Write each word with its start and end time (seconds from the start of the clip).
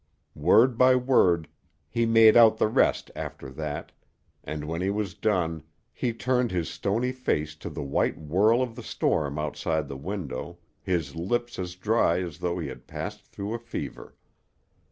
Word 0.33 0.79
by 0.79 0.95
word 0.95 1.47
he 1.87 2.07
made 2.07 2.35
out 2.35 2.57
the 2.57 2.67
rest 2.67 3.11
after 3.15 3.51
that, 3.51 3.91
and 4.43 4.63
when 4.65 4.81
he 4.81 4.89
was 4.89 5.13
done 5.13 5.61
he 5.93 6.11
turned 6.11 6.49
his 6.49 6.67
stony 6.71 7.11
face 7.11 7.53
to 7.57 7.69
the 7.69 7.83
white 7.83 8.17
whirl 8.17 8.63
of 8.63 8.75
the 8.75 8.81
storm 8.81 9.37
outside 9.37 9.87
the 9.87 9.95
window, 9.95 10.57
his 10.81 11.15
lips 11.15 11.59
as 11.59 11.75
dry 11.75 12.19
as 12.19 12.39
though 12.39 12.57
he 12.57 12.67
had 12.67 12.87
passed 12.87 13.27
through 13.27 13.53
a 13.53 13.59
fever. 13.59 14.15